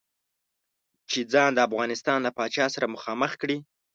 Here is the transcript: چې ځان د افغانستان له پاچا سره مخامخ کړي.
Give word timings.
چې 1.09 1.19
ځان 1.33 1.49
د 1.53 1.59
افغانستان 1.67 2.19
له 2.23 2.31
پاچا 2.37 2.65
سره 2.75 2.91
مخامخ 2.95 3.31
کړي. 3.41 3.57